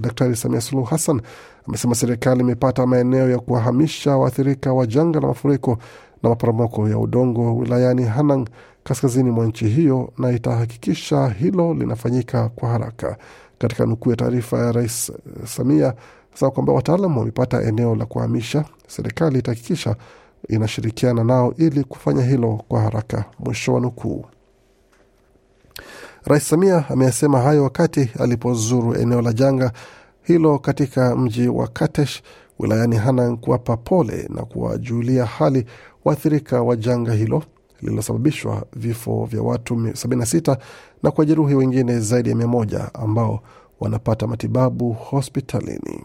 Daktari 0.00 0.36
Samia 0.36 0.60
Suluhu 0.60 0.86
Hassan 0.86 1.20
amesema 1.68 1.94
serikali 1.94 2.40
imepata 2.40 2.86
maeneo 2.86 3.30
ya 3.30 3.38
kuwahamisha 3.38 4.16
waathirika 4.16 4.72
wa 4.72 4.86
janga 4.86 5.20
la 5.20 5.26
mafuriko 5.28 5.78
na 6.22 6.28
maporomoko 6.28 6.88
ya 6.88 6.98
udongo 6.98 7.56
wilayani 7.56 8.04
Hanang 8.04 8.44
kaskazini 8.84 9.30
mwa 9.30 9.46
nchi 9.46 9.68
hiyo 9.68 10.12
na 10.18 10.30
itahakikisha 10.32 11.28
hilo 11.28 11.74
linafanyika 11.74 12.48
kwa 12.48 12.68
haraka. 12.68 13.16
Katika 13.58 13.86
nukuu 13.86 14.10
ya 14.10 14.16
taarifa 14.16 14.58
ya 14.58 14.72
rais 14.72 15.12
Samia 15.44 15.94
sasa 16.34 16.50
kwamba 16.50 16.72
wataalam 16.72 17.18
wamepata 17.18 17.62
eneo 17.62 17.94
la 17.94 18.06
kuhamisha, 18.06 18.64
serikali 18.86 19.38
itahakikisha 19.38 19.96
inashirikiana 20.48 21.24
nao 21.24 21.54
ili 21.56 21.84
kufanya 21.84 22.22
hilo 22.24 22.60
kwa 22.68 22.80
haraka, 22.80 23.24
mwisho 23.38 23.74
wa 23.74 23.80
nukuu. 23.80 24.24
Rais 26.24 26.48
Samia 26.48 26.84
ameyasema 26.88 27.40
hayo 27.40 27.62
wakati 27.64 28.10
alipozuru 28.18 28.94
eneo 28.94 29.22
la 29.22 29.32
janga 29.32 29.72
hilo 30.22 30.58
katika 30.58 31.16
mji 31.16 31.48
wa 31.48 31.66
Katesh 31.68 32.22
wilayani 32.58 32.96
Hanang 32.96 33.36
kuwapa 33.36 33.76
pole 33.76 34.28
na 34.34 34.42
kuwajulia 34.42 35.24
hali 35.26 35.64
waathirika 36.04 36.62
wa 36.62 36.76
janga 36.76 37.12
hilo 37.12 37.42
lililosababishwa 37.82 38.66
vifo 38.72 39.24
vya 39.24 39.42
watu 39.42 39.74
76 39.74 40.56
na 41.02 41.10
kuwajeruhi 41.10 41.54
wengine 41.54 42.00
zaidi 42.00 42.30
ya 42.30 42.36
mia 42.36 42.46
moja 42.46 42.94
ambao 42.94 43.40
wanapata 43.80 44.26
matibabu 44.26 44.92
hospitalini. 44.92 46.04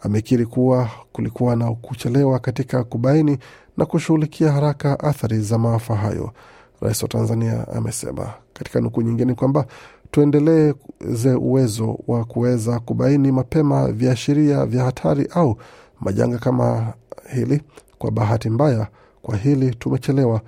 Amekiri 0.00 0.46
kuwa 0.46 0.88
kulikuwa 1.12 1.56
na 1.56 1.72
kuchelewa 1.72 2.38
katika 2.38 2.84
kubaini 2.84 3.38
na 3.76 3.86
kushughulikia 3.86 4.52
haraka 4.52 5.00
athari 5.00 5.40
za 5.40 5.58
maafa 5.58 5.96
hayo. 5.96 6.32
Rais 6.80 7.02
wa 7.02 7.08
Tanzania 7.08 7.68
amesema 7.68 8.32
katika 8.52 8.80
nukuu 8.80 9.02
nyingine 9.02 9.34
kwamba 9.34 9.66
tuendeleze 10.10 11.34
uwezo 11.40 11.98
wa 12.06 12.24
kuweza 12.24 12.80
kubaini 12.80 13.32
mapema 13.32 13.92
viashiria 13.92 14.66
vya 14.66 14.84
hatari 14.84 15.28
au 15.34 15.56
majanga 16.00 16.38
kama 16.38 16.92
hili. 17.34 17.62
Kwa 17.98 18.10
bahati 18.10 18.50
mbaya, 18.50 18.86
kwa 19.22 19.36
hili 19.36 19.74
tumechelewa 19.74 20.40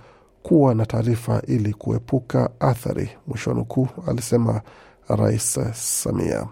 kuwa 0.43 0.75
na 0.75 0.87
taarifa 0.87 1.43
ili 1.47 1.73
kuepuka 1.75 2.51
athari, 2.61 3.11
mwisho 3.27 3.51
wa 3.51 3.57
nukuu, 3.57 3.89
alisema 4.07 4.61
Rais 5.09 5.59
Samia. 5.75 6.47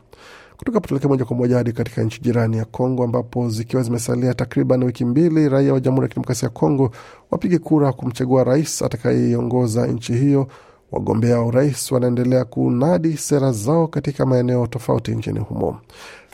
Kutoka 0.56 0.80
potuleke 0.80 1.08
moja 1.08 1.25
kwa 1.25 1.37
moja 1.37 1.56
hadi 1.56 1.73
katika 1.73 2.02
nchi 2.02 2.20
jirani 2.20 2.56
ya 2.56 2.64
Kongo, 2.64 3.04
ambapo 3.04 3.49
zikiwa 3.49 3.82
zimesalia 3.82 4.34
takriban 4.34 4.84
wiki 4.84 5.04
mbili, 5.04 5.49
raia 5.49 5.73
wa 5.73 5.80
Jamhuri 5.80 6.04
ya 6.04 6.08
Kidemokrasia 6.08 6.46
ya 6.46 6.50
Kongo 6.54 6.90
wapige 7.30 7.58
kura 7.58 7.92
kumchagua 7.92 8.44
rais 8.44 8.82
atakayeiongoza 8.82 9.87
nchi 9.87 10.12
hiyo. 10.12 10.46
Wagombea 10.92 11.38
wa 11.38 11.46
urais 11.46 11.92
wanaendelea 11.92 12.44
kunadi 12.44 13.16
sera 13.16 13.52
zao 13.52 13.87
katika 13.88 14.26
maeneo 14.26 14.66
tofauti 14.66 15.11
nchini 15.11 15.38
humo. 15.38 15.80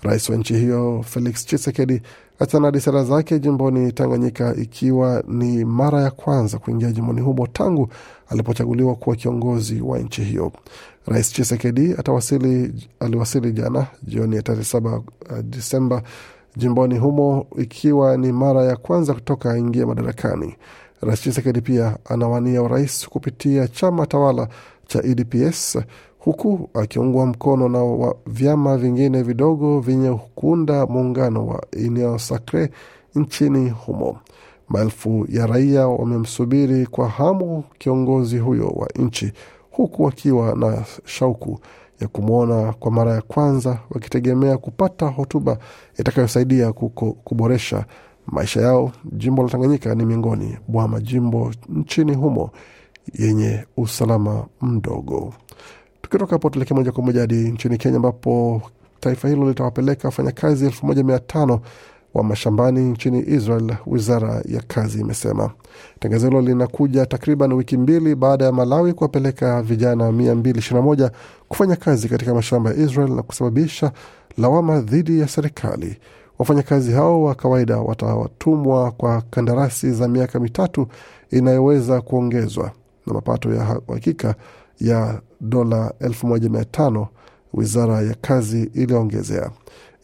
Rais 0.03 0.29
wa 0.31 0.37
nchi 0.37 0.55
hiyo 0.55 1.03
Felix 1.09 1.47
Tshisekedi 1.47 2.03
atanadi 2.39 2.81
sera 2.81 3.05
zake 3.05 3.39
jimboni 3.39 3.93
Tanganyika, 3.93 4.55
ikiwa 4.57 5.23
ni 5.29 5.65
mara 5.65 6.01
ya 6.03 6.11
kwanza 6.11 6.59
kuingia 6.59 6.93
jimboni 6.93 7.21
humo 7.21 7.47
tangu 7.47 7.89
alipochaguliwa 8.29 8.95
kuwa 8.95 9.17
kiongozi 9.17 9.81
wa 9.81 9.99
nchi 9.99 10.23
hiyo. 10.25 10.53
Rais 11.07 11.33
Chisekedi 11.33 11.93
atawasili, 11.99 12.89
aliwasili 13.01 13.53
jana 13.53 13.87
jioni 14.03 14.37
ya 14.37 14.43
tarehe 14.43 14.65
saba 14.65 14.97
uh, 14.99 15.39
Disemba 15.43 16.03
jimboni 16.57 16.99
humo, 16.99 17.47
ikiwa 17.59 18.17
ni 18.17 18.33
mara 18.33 18.65
ya 18.65 18.77
kwanza 18.77 19.15
kutoka 19.15 19.51
aingia 19.53 19.87
madarakani. 19.87 20.57
Rais 21.01 21.21
Chisekedi 21.21 21.61
pia 21.61 21.97
anawania 22.05 22.63
urais 22.63 23.09
kupitia 23.09 23.69
chama 23.69 24.07
tawala 24.07 24.49
cha 24.87 24.99
UDPS 25.03 25.79
huku 26.21 26.71
akiungwa 26.75 27.27
mkono 27.27 27.69
na 27.69 28.15
vyama 28.27 28.77
vingine 28.77 29.23
vidogo 29.23 29.81
vyenye 29.81 30.19
kuunda 30.35 30.87
muungano 30.87 31.47
wa 31.47 31.63
Union 31.87 32.19
Sacre 32.19 32.71
nchini 33.15 33.71
humo. 33.71 34.19
Maelfu 34.69 35.27
ya 35.29 35.47
raia 35.47 35.89
wamemsubiri 35.89 36.87
kwa 36.87 37.09
hamu 37.09 37.65
kiongozi 37.79 38.39
huyo 38.39 38.69
wa 38.69 38.89
nchi 38.97 39.33
huku 39.71 40.03
wakiwa 40.05 40.55
na 40.55 40.85
shauku 41.05 41.59
ya 42.01 42.09
kumwona 42.09 42.73
kwa 42.73 42.91
mara 42.91 43.13
ya 43.15 43.23
kwanza, 43.23 43.79
wakitegemea 43.91 44.59
kupata 44.59 45.07
hotuba 45.07 45.59
itakayosaidia 45.99 46.73
kuboresha 47.25 47.85
maisha 48.27 48.61
yao. 48.61 48.93
Jimbo 49.13 49.43
la 49.43 49.49
Tanganyika 49.49 49.95
ni 49.95 50.05
miongoni 50.05 50.59
mwa 50.69 50.89
majimbo 50.89 51.51
nchini 51.69 52.15
humo 52.15 52.51
yenye 53.19 53.65
usalama 53.77 54.47
mdogo. 54.63 55.35
Tukitoka 56.03 56.33
hapo 56.33 56.51
tuelekee 56.51 56.75
moja 56.75 56.93
kwa 56.93 57.05
moja 57.05 57.21
hadi 57.21 57.35
nchini 57.35 57.79
Kenya, 57.79 57.97
ambapo 57.97 58.63
taifa 59.01 59.29
hilo 59.29 59.49
litawapeleka 59.49 60.09
wafanyakazi 60.09 60.65
elfu 60.67 60.87
moja 60.87 61.05
mia 61.05 61.19
tano 61.19 61.61
wa 62.15 62.25
mashambani 62.25 62.81
nchini 62.81 63.25
Israel, 63.27 63.77
wizara 63.87 64.43
ya 64.49 64.63
kazi 64.69 65.01
imesema. 65.01 65.51
Tangazo 66.01 66.29
hilo 66.29 66.41
linakuja 66.41 67.07
takriban 67.07 67.53
wiki 67.53 67.77
mbili 67.77 68.15
baada 68.15 68.45
ya 68.45 68.53
Malawi 68.53 68.93
kuwapeleka 68.93 69.63
vijana 69.63 70.11
221 70.11 71.11
kufanya 71.49 71.77
kazi 71.77 72.09
katika 72.09 72.35
mashamba 72.35 72.71
ya 72.71 72.77
Israel 72.77 73.11
na 73.11 73.23
kusababisha 73.23 73.93
lawama 74.39 74.81
dhidi 74.81 75.21
ya 75.21 75.29
serikali. 75.29 75.97
Wafanyakazi 76.39 76.93
hao 76.93 77.23
wa 77.23 77.35
kawaida 77.35 77.77
watatumwa 77.79 78.91
kwa 78.91 79.23
kandarasi 79.31 79.93
za 79.93 80.09
miaka 80.09 80.41
mitatu 80.41 80.87
inayoweza 81.31 82.01
kuongezwa 82.01 82.71
na 83.07 83.15
mapato 83.15 83.55
ya 83.55 83.65
hakika 83.89 84.35
ya 84.81 85.21
dola 85.41 85.93
1500 86.01 87.07
wizara 87.55 88.03
ya 88.03 88.15
kazi 88.21 88.71
iliyoongezea. 88.75 89.51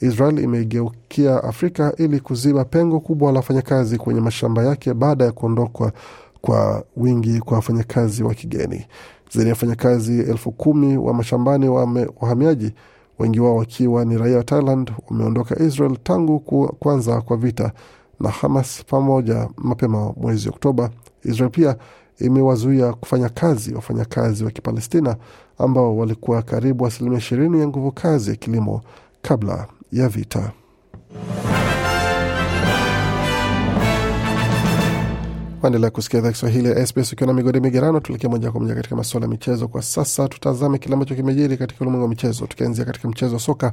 Israel 0.01 0.39
imegeukia 0.39 1.45
Afrika 1.45 1.93
ili 1.97 2.21
kuziba 2.21 2.65
pengo 2.65 3.01
kubwa 3.01 3.33
la 3.33 3.39
wafanyakazi 3.39 3.99
kwenye 3.99 4.21
mashamba 4.21 4.65
yake 4.65 4.95
baada 4.95 5.25
ya 5.25 5.33
kuondokwa 5.33 5.93
kwa 6.41 6.85
wingi 6.97 7.41
kwa 7.41 7.57
wafanyakazi 7.57 8.23
wa 8.23 8.35
kigeni. 8.35 8.87
Zaidi 9.33 9.49
ya 9.49 9.55
wafanyakazi 9.55 10.21
elfu 10.21 10.53
kumi 10.53 10.97
wa 10.97 11.15
mashambani 11.15 11.69
wa 11.69 11.89
wahamiaji, 12.21 12.73
wengi 13.19 13.41
wao 13.41 13.57
wakiwa 13.57 14.05
ni 14.05 14.19
raia 14.19 14.37
wa 14.37 14.45
Thailand, 14.45 14.93
wameondoka 15.11 15.63
Israel 15.63 15.97
tangu 16.03 16.39
kuanza 16.79 17.21
kwa 17.21 17.37
vita 17.37 17.73
na 18.21 18.29
Hamas 18.31 18.85
pamoja 18.85 19.49
mapema 19.57 20.13
mwezi 20.17 20.49
Oktoba. 20.49 20.91
Israel 21.25 21.51
pia 21.51 21.77
imewazuia 22.19 22.93
kufanya 22.93 23.29
kazi 23.29 23.75
wafanyakazi 23.75 24.45
wa 24.45 24.51
Kipalestina 24.51 25.17
ambao 25.59 25.97
walikuwa 25.97 26.43
karibu 26.43 26.87
asilimia 26.87 27.19
ishirini 27.19 27.61
ya 27.61 27.69
nguvu 27.69 27.93
kazi 27.93 28.31
ya 28.31 28.37
kilimo 28.37 28.83
kabla 29.23 29.67
ya 29.93 30.09
vita. 30.09 30.53
Waendelea 35.63 35.91
kusikia 35.91 36.19
idhaa 36.21 36.33
Kiswahili 36.33 36.69
ya 36.69 36.87
SBS 36.87 37.13
ukiwa 37.13 37.27
na 37.27 37.33
migode 37.33 37.61
migerano. 37.61 38.01
Tuelekea 38.01 38.31
moja 38.31 38.51
kwa 38.53 38.61
moja 38.61 38.75
katika 38.75 38.97
masuala 38.97 39.25
ya 39.27 39.31
michezo 39.31 39.69
kwa 39.69 39.83
sasa. 39.83 40.29
Tutazame 40.29 40.79
kile 40.79 40.95
ambacho 40.95 41.15
kimejiri 41.15 41.57
katika 41.57 41.81
ulimwengu 41.81 42.03
wa 42.05 42.09
michezo, 42.09 42.47
tukianzia 42.47 42.85
katika 42.85 43.09
mchezo 43.09 43.35
wa 43.35 43.41
soka. 43.41 43.73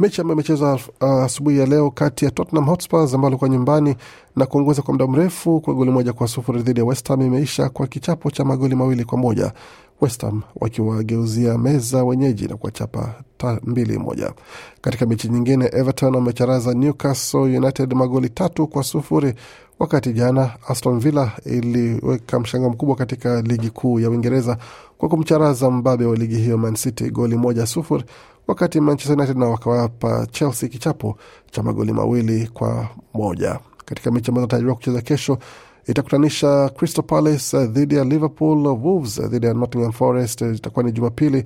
Mechi 0.00 0.20
ambayo 0.20 0.34
imechezwa 0.34 0.80
asubuhi 1.00 1.56
uh, 1.56 1.60
ya 1.60 1.66
leo 1.66 1.90
kati 1.90 2.24
ya 2.24 2.30
Tottenham 2.30 2.64
Hotspurs 2.66 3.14
ambao 3.14 3.26
walikuwa 3.26 3.50
nyumbani 3.50 3.96
na 4.36 4.46
kuongoza 4.46 4.82
kwa 4.82 4.94
muda 4.94 5.06
mrefu 5.06 5.60
kwa 5.60 5.74
goli 5.74 5.90
moja 5.90 6.12
kwa 6.12 6.28
sufuri 6.28 6.62
dhidi 6.62 6.80
ya 6.80 6.86
West 6.86 7.08
Ham 7.08 7.22
imeisha 7.22 7.68
kwa 7.68 7.86
kichapo 7.86 8.30
cha 8.30 8.44
magoli 8.44 8.74
mawili 8.74 9.04
kwa 9.04 9.18
moja 9.18 9.52
West 10.00 10.26
wakiwageuzia 10.56 11.58
meza 11.58 12.04
wenyeji 12.04 12.48
na 12.48 12.56
kuwachapa 12.56 13.14
mbili 13.62 13.98
moja. 13.98 14.32
Katika 14.80 15.06
mechi 15.06 15.28
nyingine, 15.28 15.70
Everton 15.72 16.14
wamecharaza 16.14 16.74
Newcastle 16.74 17.40
United 17.58 17.92
magoli 17.94 18.28
tatu 18.28 18.66
kwa 18.66 18.82
sufuri, 18.84 19.34
wakati 19.78 20.12
jana 20.12 20.50
Aston 20.68 21.00
Villa 21.00 21.32
iliweka 21.44 22.40
mshangao 22.40 22.70
mkubwa 22.70 22.96
katika 22.96 23.42
ligi 23.42 23.70
kuu 23.70 24.00
ya 24.00 24.10
Uingereza 24.10 24.58
kwa 24.98 25.08
kumcharaza 25.08 25.70
mbabe 25.70 26.04
wa 26.04 26.16
ligi 26.16 26.36
hiyo 26.36 26.58
Man 26.58 26.74
City 26.74 27.10
goli 27.10 27.36
moja 27.36 27.66
sufuri, 27.66 28.04
wakati 28.46 28.80
Manchester 28.80 29.16
United 29.16 29.36
na 29.36 29.46
wakawapa 29.46 30.26
Chelsea 30.30 30.68
kichapo 30.68 31.16
cha 31.50 31.62
magoli 31.62 31.92
mawili 31.92 32.46
kwa 32.48 32.88
moja. 33.14 33.58
Katika 33.84 34.10
mechi 34.10 34.30
ambazo 34.30 34.44
natarajiwa 34.46 34.74
kucheza 34.74 35.00
kesho 35.00 35.38
itakutanisha 35.86 36.68
Crystal 36.68 37.04
Palace 37.04 37.66
dhidi 37.66 37.94
ya 37.94 38.04
Liverpool, 38.04 38.66
Wolves 38.66 39.20
dhidi 39.22 39.46
ya 39.46 39.54
Nottingham 39.54 39.92
Forest 39.92 40.40
itakuwa 40.40 40.84
ni 40.84 40.92
Jumapili, 40.92 41.44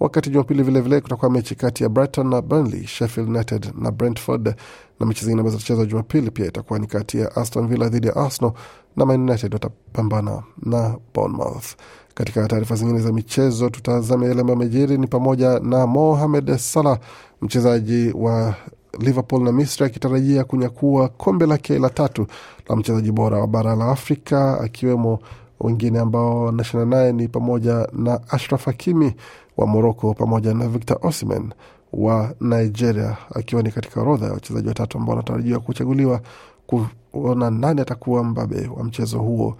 wakati 0.00 0.30
Jumapili 0.30 0.62
vilevile 0.62 1.00
kutakuwa 1.00 1.30
mechi 1.30 1.54
kati 1.54 1.82
ya 1.82 1.88
Brighton 1.88 2.28
na 2.28 2.42
Burnley, 2.42 2.86
Sheffield 2.86 3.28
United 3.28 3.72
na 3.78 3.90
Brentford, 3.90 4.54
na 5.00 5.06
mechi 5.06 5.24
zingine 5.24 5.40
ambazo 5.40 5.56
zitachezwa 5.56 5.86
Jumapili 5.86 6.30
pia 6.30 6.46
itakuwa 6.46 6.78
ni 6.78 6.86
kati 6.86 7.18
ya 7.18 7.36
Aston 7.36 7.68
Villa 7.68 7.88
dhidi 7.88 8.06
ya 8.06 8.16
Arsenal 8.16 8.52
na 8.96 9.06
Man 9.06 9.20
United 9.22 9.52
watapambana 9.54 10.42
na 10.62 10.96
Bournemouth. 11.14 11.66
Katika 12.14 12.48
taarifa 12.48 12.74
zingine 12.74 12.98
za 13.00 13.12
michezo, 13.12 13.70
tutazama 13.70 14.26
yale 14.26 14.40
ambayo 14.40 14.56
amejiri 14.58 14.98
ni 14.98 15.06
pamoja 15.06 15.58
na 15.60 15.86
Mohamed 15.86 16.56
Salah 16.56 16.98
mchezaji 17.42 18.12
wa 18.14 18.54
Liverpool 18.98 19.42
na 19.42 19.52
Misri 19.52 19.86
akitarajia 19.86 20.44
kunyakua 20.44 21.08
kombe 21.08 21.46
lake 21.46 21.78
la 21.78 21.90
tatu 21.90 22.26
la 22.68 22.76
mchezaji 22.76 23.12
bora 23.12 23.38
wa 23.40 23.46
bara 23.46 23.76
la 23.76 23.88
Afrika, 23.90 24.60
akiwemo 24.60 25.18
wengine 25.60 25.98
ambao 25.98 26.44
wanashindana 26.44 26.96
naye 26.96 27.12
ni 27.12 27.28
pamoja 27.28 27.88
na 27.92 28.20
Ashraf 28.30 28.64
Hakimi 28.64 29.14
wa 29.56 29.66
Moroko 29.66 30.14
pamoja 30.14 30.54
na 30.54 30.68
Victor 30.68 30.98
Osimhen 31.02 31.52
wa 31.92 32.34
Nigeria, 32.40 33.16
akiwa 33.34 33.62
ni 33.62 33.70
katika 33.70 34.00
orodha 34.00 34.26
ya 34.26 34.32
wachezaji 34.32 34.68
watatu 34.68 34.98
ambao 34.98 35.10
wanatarajiwa 35.16 35.60
kuchaguliwa 35.60 36.20
kuona 36.66 37.50
nani 37.50 37.80
atakuwa 37.80 38.24
mbabe 38.24 38.70
wa 38.76 38.84
mchezo 38.84 39.18
huo 39.18 39.56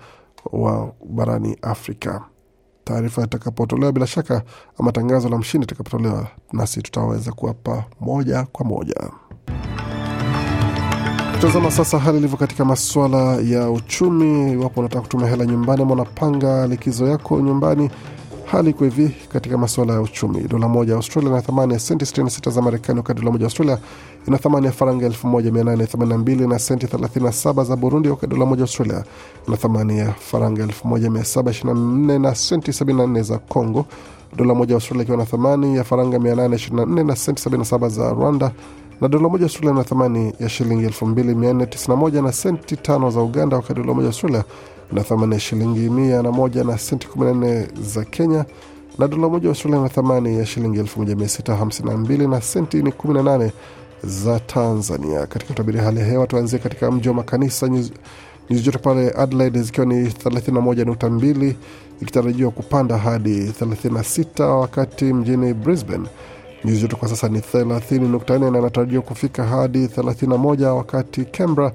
wa 0.53 0.93
barani 1.09 1.57
Afrika. 1.63 2.25
Taarifa 2.85 3.23
itakapotolewa 3.25 3.93
bila 3.93 4.07
shaka, 4.07 4.43
ama 4.79 4.93
tangazo 4.93 5.29
la 5.29 5.39
mshindi 5.39 5.65
itakapotolewa, 5.65 6.27
nasi 6.53 6.83
tutaweza 6.83 7.33
kuwapa 7.33 7.85
moja 8.01 8.43
kwa 8.53 8.67
moja. 8.67 8.95
Tazama 11.41 11.71
sasa 11.71 11.99
hali 11.99 12.19
ilivyo 12.19 12.37
katika 12.37 12.65
masuala 12.65 13.19
ya 13.37 13.71
uchumi. 13.71 14.53
Iwapo 14.53 14.81
unataka 14.81 15.01
kutuma 15.03 15.27
hela 15.29 15.47
nyumbani 15.47 15.83
ama 15.83 16.67
likizo 16.67 17.07
yako 17.07 17.41
nyumbani, 17.41 17.91
hali 18.47 18.71
iko 18.71 18.85
hivi 18.85 19.17
katika 19.33 19.59
masuala 19.59 19.93
ya 19.93 20.01
uchumi. 20.01 20.41
Dola 20.49 20.69
moja 20.69 20.91
ya 20.93 20.97
Australia 20.97 21.31
ina 21.31 21.43
thamani 21.43 21.73
ya 21.73 21.79
senti 21.79 22.05
66 22.05 22.51
za 22.51 22.63
Marekani, 22.63 22.99
wakati 22.99 23.21
dola 23.21 23.31
moja 23.33 23.43
ya 23.43 23.47
Australia 23.47 23.79
ina 24.29 24.39
thamani 24.39 24.67
ya 24.67 24.73
faranga 24.73 25.09
1882 25.09 26.49
na 26.49 26.59
senti 26.59 26.87
37 26.87 27.65
za 27.65 27.77
Burundi, 27.77 28.09
wakati 28.09 28.27
dola 28.33 28.47
moja 28.47 28.61
ya 28.61 28.65
Australia 28.65 29.05
ina 29.49 29.57
thamani 29.57 29.99
ya 29.99 30.13
faranga 30.13 30.67
1724 30.67 32.19
na 32.21 32.35
senti 32.35 32.71
74 32.71 33.23
za 33.23 33.39
Congo. 33.39 33.87
Dola 34.37 34.55
moja 34.55 34.71
ya 34.73 34.77
Australia 34.77 35.03
ikiwa 35.03 35.17
na 35.19 35.25
thamani 35.25 35.77
ya 35.77 35.85
faranga 35.85 36.19
824 36.19 37.05
na 37.07 37.17
senti 37.17 37.49
77 37.49 37.89
za 37.89 38.11
Rwanda 38.13 38.51
na 39.01 39.09
dola 39.09 39.29
moja 39.29 39.45
Australia 39.45 39.75
na 39.75 39.85
thamani 39.85 40.33
ya 40.41 40.49
shilingi 40.49 40.87
2491 40.87 42.23
na 42.23 42.33
senti 42.33 42.77
tano 42.77 43.11
za 43.11 43.21
Uganda, 43.21 43.57
wakati 43.57 43.75
dola 43.81 43.95
moja 43.95 44.07
Australia 44.07 44.45
na 44.93 45.03
thamani 45.03 45.35
ya 45.35 45.41
shilingi 45.41 45.89
101 45.89 46.67
na 46.67 46.79
senti 46.79 47.07
14 47.17 47.67
za 47.83 48.05
Kenya, 48.05 48.45
na 48.99 49.09
dola 49.09 49.29
moja 49.29 49.49
Australia 49.49 49.81
na 49.81 49.89
thamani 49.89 50.39
ya 50.39 50.47
shilingi 50.47 50.81
1652 50.83 52.29
na 52.31 52.41
senti 52.41 52.83
ni 52.83 52.91
18 52.91 53.51
za 54.05 54.41
Tanzania. 54.41 55.27
Katika 55.27 55.53
utabiri 55.53 55.79
hali 55.79 56.01
ya 56.01 56.07
hewa, 56.07 56.27
tuanzie 56.27 56.59
katika 56.59 56.91
mji 56.91 57.09
wa 57.09 57.15
makanisa 57.15 57.69
nyuzi 57.69 57.93
joto 58.63 58.79
pale 58.79 59.11
Adelaide 59.17 59.63
zikiwa 59.63 59.87
ni 59.87 60.05
31.2 60.09 61.55
ikitarajiwa 62.03 62.51
kupanda 62.51 62.99
hadi 62.99 63.47
36, 63.61 64.43
wakati 64.45 65.05
mjini 65.05 65.55
Brisbane 65.55 66.09
nyuzi 66.65 66.81
joto 66.83 66.97
kwa 66.97 67.09
sasa 67.09 67.29
ni 67.29 67.39
30.4 67.39 68.51
na 68.51 68.59
inatarajiwa 68.59 69.03
kufika 69.03 69.45
hadi 69.45 69.87
31, 69.87 70.65
wakati 70.67 71.25
Canberra 71.25 71.73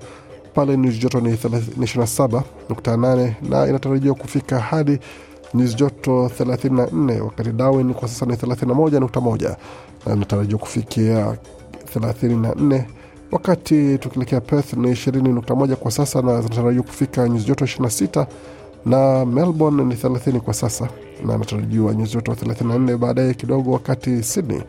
pale 0.53 0.77
nyuzi 0.77 0.97
joto 0.99 1.19
ni 1.21 1.33
27.8 1.35 3.31
na 3.49 3.67
inatarajiwa 3.67 4.15
kufika 4.15 4.59
hadi 4.59 4.99
nyuzi 5.53 5.75
joto 5.75 6.31
34, 6.39 7.19
wakati 7.19 7.49
Darwin 7.51 7.93
kwa 7.93 8.07
sasa 8.07 8.25
ni 8.25 8.33
31.1 8.33 9.55
na 10.05 10.13
inatarajiwa 10.15 10.59
kufikia 10.59 11.37
34 11.95 12.83
wakati 13.31 13.97
tukielekea 13.97 14.41
Perth 14.41 14.73
ni 14.73 14.91
20.1 14.91 15.75
kwa 15.75 15.91
sasa 15.91 16.21
na 16.21 16.41
zinatarajiwa 16.41 16.83
kufika 16.83 17.29
nyuzi 17.29 17.45
joto 17.45 17.65
26 17.65 18.25
na 18.89 19.25
Melbourne 19.25 19.83
ni 19.83 19.95
30 19.95 20.39
kwa 20.39 20.53
sasa 20.53 20.89
na 21.25 21.33
anatarajiwa 21.33 21.93
nyuzi 21.95 22.13
joto 22.13 22.31
34 22.31 22.97
baadaye 22.97 23.33
kidogo, 23.33 23.71
wakati 23.71 24.23
Sydney 24.23 24.61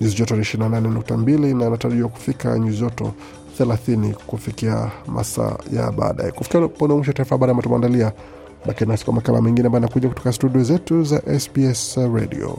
nyuzi 0.00 0.16
joto 0.16 0.36
28.2 0.36 1.56
na 1.58 1.66
anatarajiwa 1.66 2.08
kufika 2.08 2.58
nyuzi 2.58 2.80
joto 2.80 3.12
30 3.60 4.12
kufikia 4.14 4.90
masaa 5.06 5.56
ya 5.72 5.92
baadaye. 5.92 6.32
Kufikia 6.32 6.68
pone 6.68 6.94
mwisho 6.94 7.12
taarifa 7.12 7.34
habari 7.34 7.50
ambayo 7.50 7.62
tumeandalia, 7.62 8.12
Baki 8.66 8.86
nasi 8.86 9.04
kwa 9.04 9.14
makala 9.14 9.42
mengine 9.42 9.66
ambayo 9.66 9.84
anakuja 9.84 10.08
kutoka 10.08 10.32
studio 10.32 10.62
zetu 10.64 11.04
za 11.04 11.22
SBS 11.40 11.96
Radio. 11.96 12.58